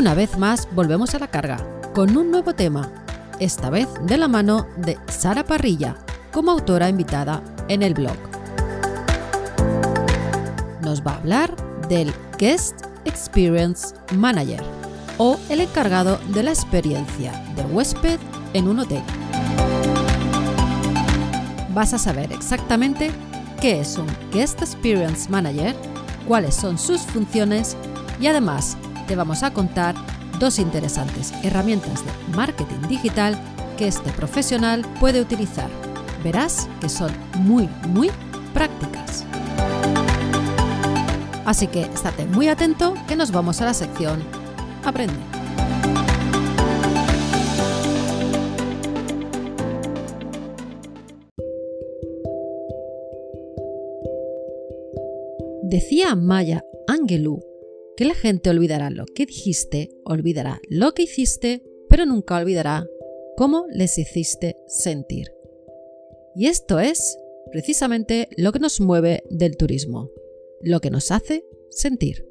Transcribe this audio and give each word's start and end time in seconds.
Una 0.00 0.14
vez 0.14 0.38
más 0.38 0.66
volvemos 0.74 1.14
a 1.14 1.18
la 1.18 1.28
carga, 1.28 1.58
con 1.92 2.16
un 2.16 2.30
nuevo 2.30 2.54
tema, 2.54 2.90
esta 3.38 3.68
vez 3.68 3.86
de 4.06 4.16
la 4.16 4.28
mano 4.28 4.66
de 4.78 4.96
Sara 5.08 5.44
Parrilla, 5.44 5.94
como 6.32 6.52
autora 6.52 6.88
invitada 6.88 7.42
en 7.68 7.82
el 7.82 7.92
blog. 7.92 8.16
Nos 10.80 11.06
va 11.06 11.12
a 11.12 11.16
hablar 11.16 11.54
del 11.86 12.14
Guest 12.38 12.86
Experience 13.04 13.94
Manager 14.16 14.62
o 15.18 15.38
el 15.50 15.60
encargado 15.60 16.18
de 16.28 16.44
la 16.44 16.52
experiencia 16.52 17.32
de 17.54 17.62
huésped 17.64 18.18
en 18.54 18.68
un 18.68 18.78
hotel. 18.78 19.02
Vas 21.74 21.92
a 21.92 21.98
saber 21.98 22.32
exactamente 22.32 23.10
qué 23.60 23.80
es 23.80 23.98
un 23.98 24.06
Guest 24.32 24.62
Experience 24.62 25.28
Manager, 25.28 25.76
cuáles 26.26 26.54
son 26.54 26.78
sus 26.78 27.02
funciones 27.02 27.76
y 28.18 28.28
además 28.28 28.78
te 29.10 29.16
vamos 29.16 29.42
a 29.42 29.52
contar 29.52 29.96
dos 30.38 30.60
interesantes 30.60 31.32
herramientas 31.42 32.04
de 32.04 32.36
marketing 32.36 32.80
digital 32.88 33.36
que 33.76 33.88
este 33.88 34.08
profesional 34.12 34.86
puede 35.00 35.20
utilizar. 35.20 35.68
Verás 36.22 36.68
que 36.80 36.88
son 36.88 37.10
muy, 37.40 37.68
muy 37.88 38.08
prácticas. 38.54 39.24
Así 41.44 41.66
que 41.66 41.80
estate 41.80 42.24
muy 42.26 42.46
atento 42.46 42.94
que 43.08 43.16
nos 43.16 43.32
vamos 43.32 43.60
a 43.60 43.64
la 43.64 43.74
sección 43.74 44.22
Aprende. 44.84 45.18
Decía 55.64 56.14
Maya 56.14 56.62
Angelou 56.86 57.49
que 58.00 58.06
la 58.06 58.14
gente 58.14 58.48
olvidará 58.48 58.88
lo 58.88 59.04
que 59.04 59.26
dijiste, 59.26 59.90
olvidará 60.06 60.62
lo 60.70 60.94
que 60.94 61.02
hiciste, 61.02 61.62
pero 61.86 62.06
nunca 62.06 62.38
olvidará 62.38 62.86
cómo 63.36 63.66
les 63.74 63.98
hiciste 63.98 64.56
sentir. 64.68 65.26
Y 66.34 66.46
esto 66.46 66.80
es 66.80 67.18
precisamente 67.52 68.30
lo 68.38 68.52
que 68.52 68.58
nos 68.58 68.80
mueve 68.80 69.22
del 69.28 69.58
turismo, 69.58 70.08
lo 70.62 70.80
que 70.80 70.88
nos 70.88 71.10
hace 71.10 71.44
sentir. 71.68 72.26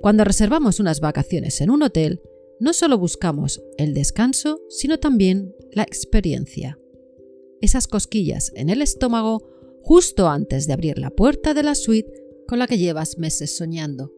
Cuando 0.00 0.22
reservamos 0.22 0.78
unas 0.78 1.00
vacaciones 1.00 1.60
en 1.60 1.70
un 1.70 1.82
hotel, 1.82 2.22
no 2.60 2.72
solo 2.72 2.96
buscamos 2.96 3.60
el 3.76 3.92
descanso, 3.92 4.60
sino 4.68 5.00
también 5.00 5.52
la 5.72 5.82
experiencia. 5.82 6.78
Esas 7.60 7.88
cosquillas 7.88 8.52
en 8.54 8.70
el 8.70 8.82
estómago 8.82 9.48
justo 9.82 10.28
antes 10.28 10.68
de 10.68 10.74
abrir 10.74 10.96
la 10.96 11.10
puerta 11.10 11.54
de 11.54 11.64
la 11.64 11.74
suite 11.74 12.22
con 12.46 12.60
la 12.60 12.68
que 12.68 12.78
llevas 12.78 13.18
meses 13.18 13.56
soñando 13.56 14.12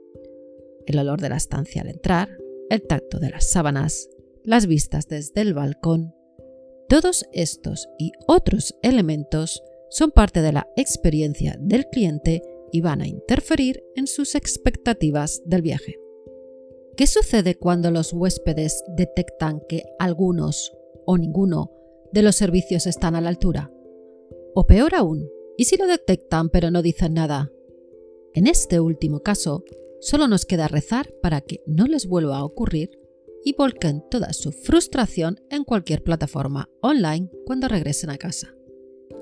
el 0.86 0.98
olor 0.98 1.20
de 1.20 1.28
la 1.28 1.36
estancia 1.36 1.82
al 1.82 1.88
entrar, 1.88 2.38
el 2.70 2.82
tacto 2.82 3.18
de 3.18 3.30
las 3.30 3.48
sábanas, 3.50 4.08
las 4.44 4.66
vistas 4.66 5.08
desde 5.08 5.40
el 5.40 5.54
balcón. 5.54 6.14
Todos 6.88 7.26
estos 7.32 7.88
y 7.98 8.12
otros 8.26 8.74
elementos 8.82 9.62
son 9.90 10.10
parte 10.10 10.42
de 10.42 10.52
la 10.52 10.68
experiencia 10.76 11.56
del 11.60 11.86
cliente 11.86 12.42
y 12.72 12.80
van 12.80 13.02
a 13.02 13.06
interferir 13.06 13.82
en 13.94 14.06
sus 14.06 14.34
expectativas 14.34 15.42
del 15.44 15.62
viaje. 15.62 15.98
¿Qué 16.96 17.06
sucede 17.06 17.54
cuando 17.54 17.90
los 17.90 18.12
huéspedes 18.12 18.84
detectan 18.96 19.60
que 19.68 19.84
algunos 19.98 20.72
o 21.06 21.16
ninguno 21.16 21.70
de 22.12 22.22
los 22.22 22.36
servicios 22.36 22.86
están 22.86 23.14
a 23.14 23.20
la 23.20 23.28
altura? 23.28 23.70
O 24.54 24.66
peor 24.66 24.94
aún, 24.94 25.28
¿y 25.56 25.64
si 25.64 25.76
lo 25.76 25.86
detectan 25.86 26.50
pero 26.50 26.70
no 26.70 26.82
dicen 26.82 27.14
nada? 27.14 27.50
En 28.34 28.46
este 28.46 28.80
último 28.80 29.20
caso, 29.20 29.64
Solo 30.02 30.26
nos 30.26 30.46
queda 30.46 30.66
rezar 30.66 31.14
para 31.22 31.40
que 31.42 31.62
no 31.64 31.86
les 31.86 32.06
vuelva 32.06 32.38
a 32.38 32.44
ocurrir 32.44 32.90
y 33.44 33.54
volquen 33.54 34.02
toda 34.10 34.32
su 34.32 34.50
frustración 34.50 35.40
en 35.48 35.62
cualquier 35.62 36.02
plataforma 36.02 36.68
online 36.80 37.30
cuando 37.46 37.68
regresen 37.68 38.10
a 38.10 38.18
casa. 38.18 38.52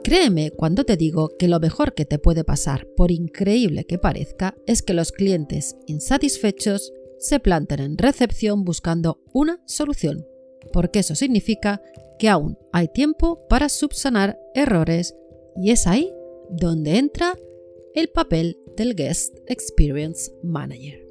Créeme 0.03 0.53
cuando 0.53 0.85
te 0.85 0.97
digo 0.97 1.37
que 1.39 1.49
lo 1.49 1.61
mejor 1.61 1.93
que 1.93 2.07
te 2.07 2.19
puede 2.19 2.45
pasar, 2.45 2.89
por 2.97 3.11
increíble 3.11 3.85
que 3.85 3.99
parezca, 3.99 4.55
es 4.67 4.81
que 4.81 4.95
los 4.95 5.13
clientes 5.13 5.77
insatisfechos 5.87 6.95
se 7.19 7.41
planten 7.41 7.81
en 7.81 7.99
recepción 7.99 8.65
buscando 8.65 9.21
una 9.35 9.63
solución, 9.67 10.27
porque 10.73 11.01
eso 11.01 11.15
significa 11.15 11.83
que 12.19 12.31
aún 12.31 12.57
hay 12.73 12.89
tiempo 12.89 13.47
para 13.51 13.69
subsanar 13.69 14.39
errores 14.55 15.15
y 15.57 15.73
es 15.73 15.87
ahí 15.87 16.11
donde 16.49 16.97
entra 16.97 17.37
el 17.95 18.09
papel 18.09 18.59
del 18.77 18.95
Guest 18.95 19.39
Experience 19.49 20.33
Manager. 20.43 21.05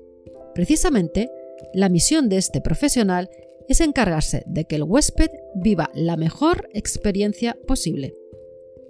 Precisamente, 0.55 1.29
la 1.73 1.89
misión 1.89 2.29
de 2.29 2.37
este 2.37 2.61
profesional 2.61 3.29
es 3.67 3.81
encargarse 3.81 4.43
de 4.47 4.65
que 4.65 4.77
el 4.77 4.83
huésped 4.83 5.29
viva 5.55 5.91
la 5.93 6.17
mejor 6.17 6.69
experiencia 6.73 7.57
posible, 7.67 8.15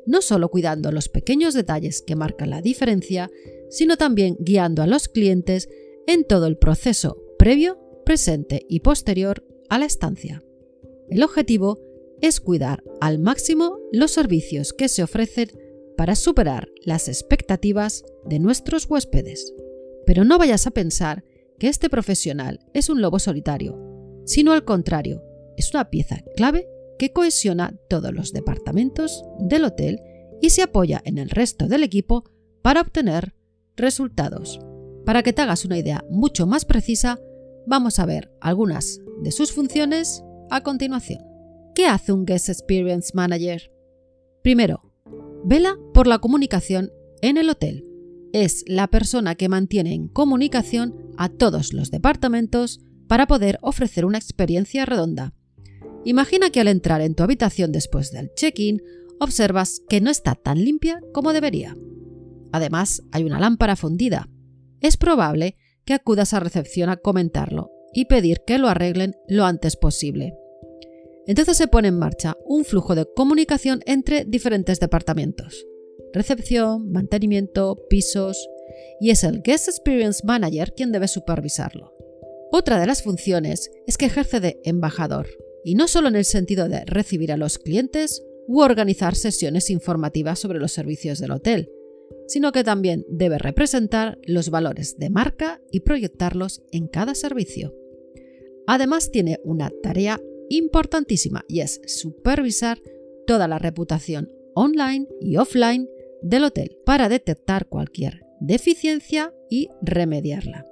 no 0.06 0.22
solo 0.22 0.50
cuidando 0.50 0.92
los 0.92 1.10
pequeños 1.10 1.54
detalles 1.54 2.02
que 2.02 2.16
marcan 2.16 2.50
la 2.50 2.62
diferencia, 2.62 3.30
sino 3.70 3.98
también 3.98 4.38
guiando 4.40 4.82
a 4.82 4.88
los 4.88 5.08
clientes 5.08 5.70
en 6.08 6.24
todo 6.26 6.48
el 6.48 6.58
proceso 6.58 7.22
previo, 7.38 7.78
presente 8.06 8.66
y 8.70 8.80
posterior 8.80 9.44
a 9.70 9.78
la 9.80 9.86
estancia. 9.86 10.44
El 11.10 11.24
objetivo 11.24 11.80
es 12.22 12.40
cuidar 12.40 12.84
al 13.02 13.20
máximo 13.20 13.80
los 13.92 14.12
servicios 14.12 14.74
que 14.74 14.90
se 14.90 15.04
ofrecen 15.04 15.50
para 16.00 16.16
superar 16.16 16.70
las 16.86 17.10
expectativas 17.10 18.06
de 18.24 18.40
nuestros 18.40 18.86
huéspedes. 18.90 19.54
Pero 20.06 20.24
no 20.24 20.38
vayas 20.38 20.66
a 20.66 20.72
pensar 20.72 21.26
que 21.60 21.68
este 21.68 21.90
profesional 21.90 22.62
es 22.74 22.88
un 22.88 23.02
lobo 23.02 23.20
solitario, 23.20 23.78
sino 24.26 24.54
al 24.54 24.64
contrario, 24.64 25.22
es 25.58 25.74
una 25.74 25.90
pieza 25.90 26.24
clave 26.38 26.70
que 26.98 27.12
cohesiona 27.12 27.78
todos 27.90 28.14
los 28.14 28.32
departamentos 28.32 29.26
del 29.40 29.66
hotel 29.66 30.00
y 30.42 30.52
se 30.52 30.62
apoya 30.62 31.02
en 31.04 31.18
el 31.18 31.30
resto 31.30 31.68
del 31.68 31.84
equipo 31.84 32.24
para 32.62 32.80
obtener 32.80 33.36
resultados. 33.76 34.58
Para 35.06 35.22
que 35.22 35.34
te 35.34 35.42
hagas 35.42 35.66
una 35.66 35.78
idea 35.78 36.06
mucho 36.10 36.48
más 36.48 36.64
precisa, 36.64 37.20
vamos 37.68 38.00
a 38.00 38.06
ver 38.06 38.32
algunas 38.40 39.02
de 39.22 39.34
sus 39.34 39.52
funciones 39.52 40.24
a 40.50 40.64
continuación. 40.64 41.26
¿Qué 41.76 41.88
hace 41.88 42.14
un 42.14 42.24
Guest 42.24 42.48
Experience 42.48 43.12
Manager? 43.14 43.70
Primero, 44.42 44.89
Vela 45.50 45.80
por 45.96 46.06
la 46.06 46.20
comunicación 46.20 46.92
en 47.24 47.36
el 47.38 47.50
hotel. 47.50 47.84
Es 48.34 48.64
la 48.68 48.86
persona 48.86 49.34
que 49.34 49.50
mantiene 49.50 49.96
en 49.96 50.08
comunicación 50.08 50.94
a 51.18 51.28
todos 51.28 51.74
los 51.74 51.90
departamentos 51.90 52.82
para 53.08 53.26
poder 53.26 53.58
ofrecer 53.64 54.06
una 54.06 54.20
experiencia 54.20 54.86
redonda. 54.86 55.34
Imagina 56.06 56.52
que 56.52 56.60
al 56.60 56.68
entrar 56.68 57.02
en 57.02 57.16
tu 57.16 57.24
habitación 57.24 57.72
después 57.72 58.12
del 58.12 58.32
check-in, 58.36 58.84
observas 59.20 59.82
que 59.90 60.02
no 60.02 60.12
está 60.12 60.36
tan 60.36 60.64
limpia 60.64 61.02
como 61.16 61.34
debería. 61.34 61.76
Además, 62.52 63.02
hay 63.12 63.24
una 63.24 63.40
lámpara 63.40 63.76
fundida. 63.76 64.30
Es 64.82 64.98
probable 64.98 65.58
que 65.84 65.96
acudas 65.96 66.36
a 66.36 66.40
recepción 66.40 66.92
a 66.92 66.98
comentarlo 66.98 67.72
y 67.92 68.06
pedir 68.06 68.42
que 68.46 68.60
lo 68.60 68.68
arreglen 68.68 69.16
lo 69.28 69.46
antes 69.46 69.78
posible. 69.78 70.36
Entonces 71.28 71.58
se 71.58 71.68
pone 71.68 71.90
en 71.90 72.00
marcha 72.00 72.38
un 72.46 72.66
flujo 72.66 72.96
de 72.96 73.06
comunicación 73.16 73.82
entre 73.86 74.26
diferentes 74.26 74.80
departamentos. 74.80 75.66
Recepción, 76.14 76.92
mantenimiento, 76.92 77.78
pisos, 77.90 78.50
y 79.00 79.12
es 79.12 79.24
el 79.24 79.42
Guest 79.42 79.68
Experience 79.68 80.22
Manager 80.26 80.74
quien 80.76 80.92
debe 80.92 81.08
supervisarlo. 81.08 81.94
Otra 82.52 82.80
de 82.80 82.88
las 82.88 83.04
funciones 83.04 83.70
es 83.86 83.98
que 83.98 84.06
ejerce 84.06 84.40
de 84.40 84.60
embajador, 84.64 85.28
y 85.64 85.76
no 85.76 85.88
solo 85.88 86.08
en 86.08 86.16
el 86.16 86.26
sentido 86.26 86.68
de 86.68 86.84
recibir 86.86 87.32
a 87.32 87.38
los 87.38 87.60
clientes 87.60 88.24
u 88.48 88.62
organizar 88.62 89.16
sesiones 89.16 89.70
informativas 89.70 90.40
sobre 90.40 90.60
los 90.60 90.72
servicios 90.72 91.20
del 91.20 91.32
hotel, 91.32 91.72
sino 92.28 92.52
que 92.52 92.64
también 92.64 93.06
debe 93.10 93.38
representar 93.38 94.18
los 94.24 94.50
valores 94.50 94.98
de 94.98 95.12
marca 95.12 95.62
y 95.72 95.82
proyectarlos 95.82 96.64
en 96.72 96.88
cada 96.88 97.14
servicio. 97.14 97.76
Además 98.66 99.12
tiene 99.12 99.40
una 99.44 99.72
tarea 99.84 100.20
importantísima 100.50 101.46
y 101.48 101.62
es 101.62 101.82
supervisar 101.86 102.80
toda 103.28 103.48
la 103.48 103.60
reputación 103.60 104.32
online 104.56 105.08
y 105.22 105.38
offline 105.38 105.88
del 106.22 106.44
hotel 106.44 106.78
para 106.86 107.10
detectar 107.10 107.68
cualquier 107.68 108.26
deficiencia 108.40 109.34
y 109.50 109.70
remediarla. 109.82 110.66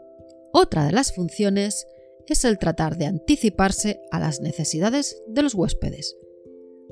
Otra 0.52 0.86
de 0.86 0.92
las 0.92 1.14
funciones 1.14 1.88
es 2.28 2.44
el 2.46 2.58
tratar 2.58 2.98
de 2.98 3.06
anticiparse 3.06 4.02
a 4.12 4.20
las 4.20 4.42
necesidades 4.42 5.22
de 5.28 5.42
los 5.42 5.54
huéspedes. 5.54 6.16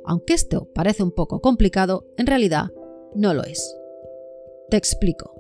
Aunque 0.06 0.34
esto 0.34 0.70
parece 0.74 1.04
un 1.04 1.12
poco 1.12 1.42
complicado, 1.42 2.06
en 2.18 2.28
realidad 2.28 2.68
no 3.16 3.34
lo 3.34 3.44
es. 3.44 3.76
Te 4.70 4.78
explico. 4.78 5.34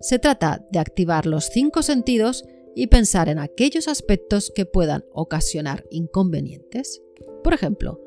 Se 0.00 0.18
trata 0.18 0.64
de 0.70 0.78
activar 0.78 1.26
los 1.26 1.46
cinco 1.46 1.82
sentidos 1.82 2.44
y 2.74 2.86
pensar 2.88 3.28
en 3.28 3.38
aquellos 3.38 3.88
aspectos 3.88 4.52
que 4.54 4.66
puedan 4.66 5.04
ocasionar 5.12 5.84
inconvenientes. 5.90 7.02
Por 7.42 7.54
ejemplo, 7.54 8.00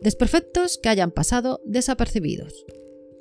desperfectos 0.00 0.78
que 0.78 0.88
hayan 0.88 1.10
pasado 1.10 1.60
desapercibidos, 1.64 2.66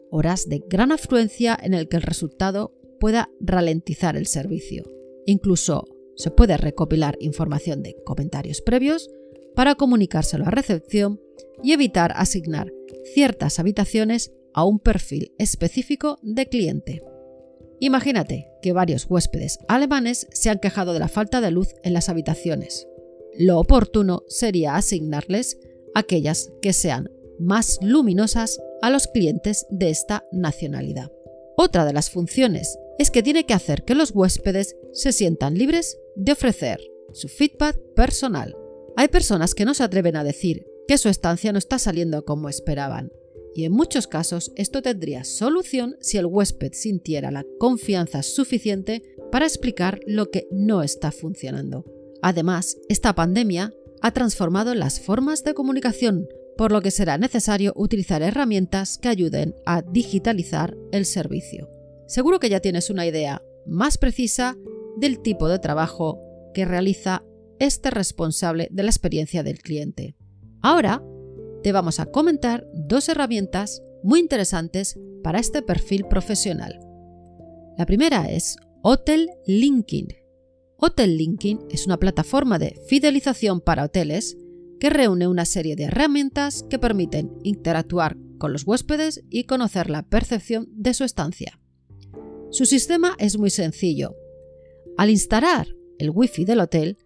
horas 0.09 0.47
de 0.47 0.63
gran 0.67 0.91
afluencia 0.91 1.57
en 1.61 1.73
el 1.73 1.87
que 1.87 1.97
el 1.97 2.03
resultado 2.03 2.73
pueda 2.99 3.29
ralentizar 3.39 4.15
el 4.15 4.27
servicio. 4.27 4.83
Incluso 5.25 5.85
se 6.15 6.31
puede 6.31 6.57
recopilar 6.57 7.17
información 7.19 7.83
de 7.83 7.95
comentarios 8.03 8.61
previos 8.61 9.09
para 9.55 9.75
comunicárselo 9.75 10.45
a 10.45 10.51
recepción 10.51 11.21
y 11.63 11.73
evitar 11.73 12.13
asignar 12.15 12.71
ciertas 13.13 13.59
habitaciones 13.59 14.33
a 14.53 14.63
un 14.63 14.79
perfil 14.79 15.33
específico 15.37 16.19
de 16.21 16.47
cliente. 16.47 17.03
Imagínate 17.79 18.51
que 18.61 18.73
varios 18.73 19.05
huéspedes 19.09 19.59
alemanes 19.67 20.27
se 20.31 20.49
han 20.49 20.59
quejado 20.59 20.93
de 20.93 20.99
la 20.99 21.07
falta 21.07 21.41
de 21.41 21.51
luz 21.51 21.75
en 21.83 21.93
las 21.93 22.09
habitaciones. 22.09 22.87
Lo 23.37 23.59
oportuno 23.59 24.23
sería 24.27 24.75
asignarles 24.75 25.59
aquellas 25.93 26.51
que 26.61 26.73
sean 26.73 27.11
más 27.39 27.77
luminosas 27.81 28.59
a 28.81 28.89
los 28.89 29.07
clientes 29.07 29.67
de 29.69 29.89
esta 29.89 30.25
nacionalidad. 30.31 31.11
Otra 31.55 31.85
de 31.85 31.93
las 31.93 32.09
funciones 32.09 32.77
es 32.97 33.11
que 33.11 33.21
tiene 33.23 33.45
que 33.45 33.53
hacer 33.53 33.83
que 33.83 33.95
los 33.95 34.11
huéspedes 34.11 34.75
se 34.91 35.11
sientan 35.11 35.55
libres 35.55 35.99
de 36.15 36.31
ofrecer 36.31 36.79
su 37.13 37.27
feedback 37.27 37.79
personal. 37.95 38.55
Hay 38.95 39.07
personas 39.07 39.53
que 39.53 39.65
no 39.65 39.73
se 39.73 39.83
atreven 39.83 40.15
a 40.15 40.23
decir 40.23 40.65
que 40.87 40.97
su 40.97 41.09
estancia 41.09 41.51
no 41.51 41.59
está 41.59 41.77
saliendo 41.77 42.25
como 42.25 42.49
esperaban, 42.49 43.11
y 43.55 43.65
en 43.65 43.71
muchos 43.71 44.07
casos 44.07 44.51
esto 44.55 44.81
tendría 44.81 45.23
solución 45.23 45.95
si 45.99 46.17
el 46.17 46.25
huésped 46.25 46.73
sintiera 46.73 47.31
la 47.31 47.45
confianza 47.59 48.23
suficiente 48.23 49.03
para 49.31 49.45
explicar 49.45 49.99
lo 50.05 50.29
que 50.29 50.47
no 50.51 50.83
está 50.83 51.11
funcionando. 51.11 51.85
Además, 52.21 52.77
esta 52.89 53.13
pandemia 53.15 53.73
ha 54.01 54.11
transformado 54.11 54.75
las 54.75 54.99
formas 54.99 55.43
de 55.43 55.53
comunicación, 55.53 56.27
por 56.57 56.71
lo 56.71 56.81
que 56.81 56.91
será 56.91 57.17
necesario 57.17 57.73
utilizar 57.75 58.21
herramientas 58.21 58.97
que 58.97 59.09
ayuden 59.09 59.55
a 59.65 59.81
digitalizar 59.81 60.75
el 60.91 61.05
servicio. 61.05 61.69
Seguro 62.07 62.39
que 62.39 62.49
ya 62.49 62.59
tienes 62.59 62.89
una 62.89 63.05
idea 63.05 63.41
más 63.65 63.97
precisa 63.97 64.57
del 64.97 65.19
tipo 65.19 65.49
de 65.49 65.59
trabajo 65.59 66.19
que 66.53 66.65
realiza 66.65 67.23
este 67.59 67.91
responsable 67.91 68.67
de 68.71 68.83
la 68.83 68.89
experiencia 68.89 69.43
del 69.43 69.59
cliente. 69.59 70.15
Ahora 70.61 71.03
te 71.63 71.71
vamos 71.71 71.99
a 71.99 72.05
comentar 72.05 72.65
dos 72.73 73.09
herramientas 73.09 73.81
muy 74.03 74.19
interesantes 74.19 74.97
para 75.23 75.39
este 75.39 75.61
perfil 75.61 76.05
profesional. 76.05 76.79
La 77.77 77.85
primera 77.85 78.29
es 78.29 78.57
Hotel 78.81 79.29
Linking. 79.45 80.07
Hotel 80.77 81.17
Linking 81.17 81.59
es 81.69 81.85
una 81.85 81.97
plataforma 81.97 82.59
de 82.59 82.79
fidelización 82.87 83.61
para 83.61 83.83
hoteles 83.83 84.37
que 84.79 84.89
reúne 84.89 85.27
una 85.27 85.45
serie 85.45 85.75
de 85.75 85.85
herramientas 85.85 86.63
que 86.69 86.79
permiten 86.79 87.31
interactuar 87.43 88.17
con 88.37 88.53
los 88.53 88.65
huéspedes 88.65 89.23
y 89.29 89.45
conocer 89.45 89.89
la 89.89 90.03
percepción 90.03 90.67
de 90.71 90.93
su 90.93 91.03
estancia. 91.03 91.59
Su 92.51 92.65
sistema 92.65 93.15
es 93.19 93.37
muy 93.37 93.49
sencillo. 93.49 94.15
Al 94.97 95.09
instalar 95.09 95.67
el 95.97 96.11
Wi-Fi 96.11 96.45
del 96.45 96.59
hotel, 96.59 96.97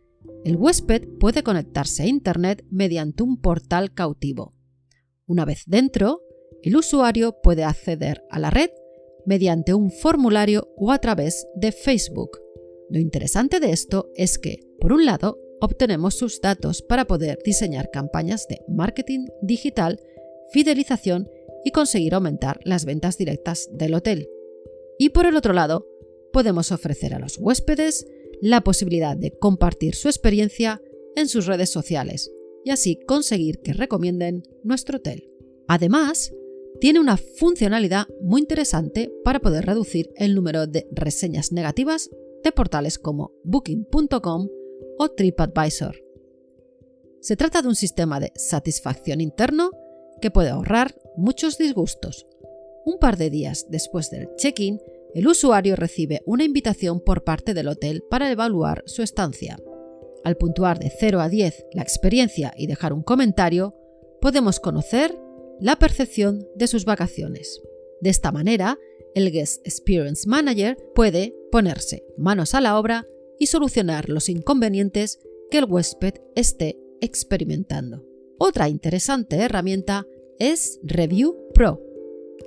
el 0.43 0.55
huésped 0.55 1.07
puede 1.19 1.43
conectarse 1.43 2.03
a 2.03 2.07
Internet 2.07 2.65
mediante 2.69 3.23
un 3.23 3.39
portal 3.39 3.93
cautivo. 3.93 4.53
Una 5.27 5.45
vez 5.45 5.63
dentro, 5.67 6.21
el 6.63 6.75
usuario 6.75 7.37
puede 7.41 7.63
acceder 7.63 8.23
a 8.29 8.39
la 8.39 8.49
red 8.49 8.69
mediante 9.25 9.73
un 9.73 9.91
formulario 9.91 10.67
o 10.77 10.91
a 10.91 10.99
través 10.99 11.47
de 11.55 11.71
Facebook. 11.71 12.39
Lo 12.89 12.99
interesante 12.99 13.59
de 13.59 13.71
esto 13.71 14.09
es 14.15 14.37
que, 14.37 14.59
por 14.79 14.93
un 14.93 15.05
lado, 15.05 15.39
obtenemos 15.61 16.15
sus 16.15 16.41
datos 16.41 16.81
para 16.81 17.05
poder 17.05 17.37
diseñar 17.45 17.89
campañas 17.91 18.47
de 18.47 18.61
marketing 18.67 19.27
digital, 19.41 19.99
fidelización 20.51 21.29
y 21.63 21.71
conseguir 21.71 22.15
aumentar 22.15 22.59
las 22.63 22.85
ventas 22.85 23.17
directas 23.17 23.69
del 23.71 23.93
hotel. 23.93 24.27
Y 24.97 25.09
por 25.09 25.27
el 25.27 25.37
otro 25.37 25.53
lado, 25.53 25.87
podemos 26.33 26.71
ofrecer 26.71 27.13
a 27.13 27.19
los 27.19 27.37
huéspedes 27.37 28.07
la 28.41 28.61
posibilidad 28.61 29.15
de 29.15 29.31
compartir 29.37 29.95
su 29.95 30.07
experiencia 30.07 30.81
en 31.15 31.27
sus 31.27 31.45
redes 31.45 31.69
sociales 31.69 32.31
y 32.63 32.71
así 32.71 32.99
conseguir 33.07 33.59
que 33.59 33.73
recomienden 33.73 34.43
nuestro 34.63 34.97
hotel. 34.97 35.29
Además, 35.67 36.33
tiene 36.79 36.99
una 36.99 37.17
funcionalidad 37.17 38.07
muy 38.21 38.41
interesante 38.41 39.11
para 39.23 39.39
poder 39.39 39.65
reducir 39.65 40.11
el 40.15 40.35
número 40.35 40.67
de 40.67 40.87
reseñas 40.91 41.51
negativas 41.51 42.09
de 42.43 42.51
portales 42.51 42.97
como 42.97 43.31
booking.com 43.43 44.49
o 44.97 45.09
TripAdvisor. 45.09 45.95
Se 47.19 47.35
trata 47.35 47.61
de 47.61 47.67
un 47.67 47.75
sistema 47.75 48.19
de 48.19 48.31
satisfacción 48.35 49.21
interno 49.21 49.71
que 50.21 50.31
puede 50.31 50.49
ahorrar 50.49 50.95
muchos 51.15 51.57
disgustos. 51.57 52.25
Un 52.83 52.97
par 52.97 53.17
de 53.17 53.29
días 53.29 53.67
después 53.69 54.09
del 54.09 54.27
check-in, 54.37 54.79
el 55.13 55.27
usuario 55.27 55.75
recibe 55.75 56.21
una 56.25 56.43
invitación 56.43 57.01
por 57.01 57.23
parte 57.23 57.53
del 57.53 57.67
hotel 57.67 58.03
para 58.09 58.31
evaluar 58.31 58.83
su 58.85 59.01
estancia. 59.01 59.57
Al 60.23 60.37
puntuar 60.37 60.79
de 60.79 60.91
0 60.97 61.19
a 61.19 61.29
10 61.29 61.65
la 61.73 61.81
experiencia 61.81 62.53
y 62.55 62.67
dejar 62.67 62.93
un 62.93 63.03
comentario, 63.03 63.73
podemos 64.21 64.59
conocer 64.59 65.17
la 65.59 65.77
percepción 65.77 66.47
de 66.55 66.67
sus 66.67 66.85
vacaciones. 66.85 67.61
De 68.01 68.09
esta 68.09 68.31
manera, 68.31 68.77
el 69.15 69.31
Guest 69.31 69.65
Experience 69.65 70.27
Manager 70.27 70.77
puede 70.95 71.35
ponerse 71.51 72.03
manos 72.17 72.55
a 72.55 72.61
la 72.61 72.79
obra 72.79 73.07
y 73.39 73.47
solucionar 73.47 74.09
los 74.09 74.29
inconvenientes 74.29 75.19
que 75.49 75.57
el 75.57 75.65
huésped 75.65 76.13
esté 76.35 76.77
experimentando. 77.01 78.05
Otra 78.37 78.69
interesante 78.69 79.35
herramienta 79.37 80.07
es 80.39 80.79
Review 80.83 81.35
Pro, 81.53 81.81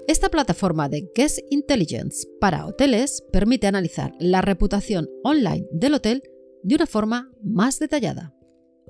esta 0.06 0.28
plataforma 0.28 0.88
de 0.88 1.10
Guest 1.14 1.38
Intelligence 1.50 2.28
para 2.40 2.66
hoteles 2.66 3.22
permite 3.32 3.66
analizar 3.66 4.12
la 4.18 4.42
reputación 4.42 5.08
online 5.22 5.66
del 5.72 5.94
hotel 5.94 6.22
de 6.62 6.74
una 6.74 6.86
forma 6.86 7.30
más 7.42 7.78
detallada. 7.78 8.34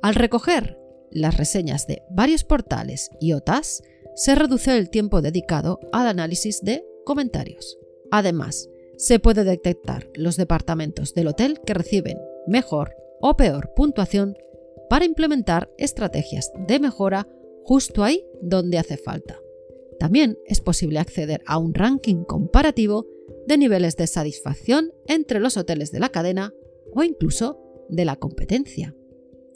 Al 0.03 0.17
recoger 0.17 0.77
las 1.13 1.37
reseñas 1.37 1.87
de 1.87 2.03
varios 2.11 2.43
portales 2.43 3.11
y 3.21 3.33
OTAS, 3.33 3.83
se 4.17 4.35
reduce 4.35 4.77
el 4.77 4.91
tiempo 4.91 5.23
dedicado 5.23 5.79
al 5.93 6.09
análisis 6.09 6.61
de 6.63 6.85
comentarios. 7.05 7.79
Además, 8.11 8.69
se 8.97 9.19
puede 9.19 9.45
detectar 9.45 10.09
los 10.15 10.37
departamentos 10.37 11.15
del 11.15 11.29
hotel 11.29 11.61
que 11.65 11.75
reciben 11.75 12.19
mejor 12.47 12.97
o 13.21 13.37
peor 13.37 13.73
puntuación 13.75 14.37
para 14.91 15.05
implementar 15.05 15.71
estrategias 15.79 16.51
de 16.67 16.79
mejora 16.79 17.29
justo 17.63 18.03
ahí 18.03 18.25
donde 18.43 18.79
hace 18.79 18.97
falta. 18.97 19.39
También 19.99 20.39
es 20.47 20.61
posible 20.61 20.99
acceder 20.99 21.43
a 21.47 21.59
un 21.59 21.75
ranking 21.75 22.25
comparativo 22.25 23.07
de 23.47 23.59
niveles 23.59 23.97
de 23.97 24.07
satisfacción 24.07 24.93
entre 25.07 25.41
los 25.41 25.57
hoteles 25.57 25.93
de 25.93 26.01
la 26.01 26.09
cadena 26.09 26.53
o 26.93 27.03
incluso 27.03 27.61
de 27.89 28.05
la 28.05 28.17
competencia. 28.17 28.95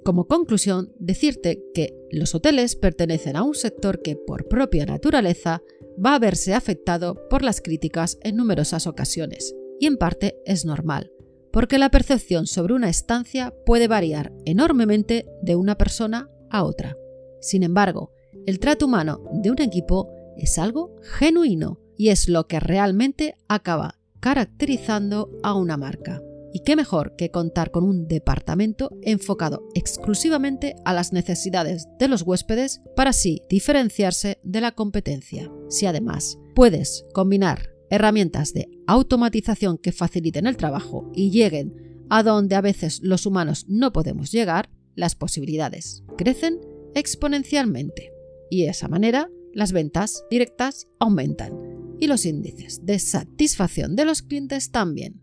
Como 0.04 0.26
conclusión, 0.26 0.95
decirte 0.99 1.62
que 1.75 1.95
los 2.11 2.35
hoteles 2.35 2.76
pertenecen 2.76 3.37
a 3.37 3.42
un 3.42 3.54
sector 3.54 4.00
que 4.00 4.16
por 4.16 4.49
propia 4.49 4.87
naturaleza 4.87 5.62
va 6.04 6.14
a 6.14 6.18
verse 6.18 6.54
afectado 6.54 7.28
por 7.28 7.42
las 7.42 7.61
críticas 7.61 8.18
en 8.23 8.37
numerosas 8.37 8.87
ocasiones, 8.87 9.54
y 9.80 9.87
en 9.87 9.97
parte 9.97 10.37
es 10.47 10.64
normal, 10.64 11.12
porque 11.52 11.78
la 11.78 11.90
percepción 11.90 12.47
sobre 12.47 12.75
una 12.75 12.88
estancia 12.88 13.54
puede 13.66 13.88
variar 13.88 14.33
enormemente 14.45 15.26
de 15.42 15.57
una 15.57 15.76
persona 15.76 16.30
a 16.50 16.64
otra. 16.64 16.97
Sin 17.40 17.62
embargo, 17.62 18.12
el 18.47 18.61
trato 18.61 18.87
humano 18.87 19.23
de 19.33 19.50
un 19.50 19.61
equipo 19.61 20.09
es 20.38 20.59
algo 20.59 20.97
genuino 21.18 21.80
y 21.97 22.09
es 22.09 22.28
lo 22.28 22.47
que 22.47 22.61
realmente 22.61 23.35
acaba 23.49 23.97
caracterizando 24.21 25.30
a 25.42 25.54
una 25.54 25.76
marca. 25.76 26.23
Y 26.52 26.61
qué 26.61 26.76
mejor 26.76 27.14
que 27.16 27.30
contar 27.30 27.71
con 27.71 27.85
un 27.85 28.09
departamento 28.09 28.90
enfocado 29.02 29.68
exclusivamente 29.75 30.76
a 30.85 30.95
las 30.95 31.12
necesidades 31.12 31.87
de 31.99 32.09
los 32.09 32.23
huéspedes 32.23 32.80
para 32.97 33.11
así 33.11 33.42
diferenciarse 33.50 34.38
de 34.42 34.61
la 34.61 34.73
competencia. 34.73 35.50
Si 35.68 35.85
además 35.85 36.38
puedes 36.54 37.04
combinar 37.12 37.71
herramientas 37.90 38.54
de 38.54 38.68
automatización 38.87 39.78
que 39.78 39.92
faciliten 39.92 40.47
el 40.47 40.57
trabajo 40.57 41.11
y 41.14 41.30
lleguen 41.30 42.07
a 42.09 42.23
donde 42.23 42.54
a 42.54 42.61
veces 42.61 43.00
los 43.02 43.26
humanos 43.26 43.66
no 43.68 43.92
podemos 43.92 44.33
llegar, 44.33 44.71
las 44.95 45.14
posibilidades 45.14 46.02
crecen 46.16 46.61
exponencialmente. 46.95 48.12
Y 48.50 48.62
de 48.62 48.71
esa 48.71 48.88
manera 48.88 49.30
las 49.52 49.73
ventas 49.73 50.25
directas 50.31 50.88
aumentan 50.99 51.97
y 52.00 52.07
los 52.07 52.25
índices 52.26 52.85
de 52.85 52.99
satisfacción 52.99 53.97
de 53.97 54.05
los 54.05 54.23
clientes 54.23 54.71
también. 54.71 55.21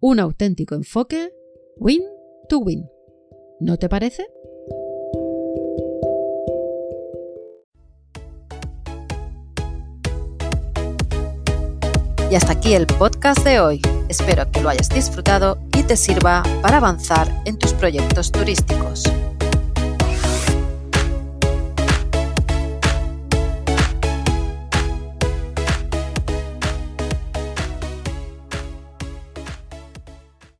Un 0.00 0.20
auténtico 0.20 0.74
enfoque 0.74 1.30
win 1.76 2.02
to 2.48 2.58
win. 2.58 2.86
¿No 3.60 3.76
te 3.76 3.88
parece? 3.88 4.24
Y 12.30 12.34
hasta 12.34 12.52
aquí 12.52 12.72
el 12.72 12.86
podcast 12.86 13.44
de 13.44 13.60
hoy. 13.60 13.82
Espero 14.08 14.50
que 14.50 14.62
lo 14.62 14.70
hayas 14.70 14.88
disfrutado 14.88 15.58
y 15.76 15.82
te 15.82 15.96
sirva 15.96 16.42
para 16.62 16.78
avanzar 16.78 17.30
en 17.44 17.58
tus 17.58 17.74
proyectos 17.74 18.32
turísticos. 18.32 19.04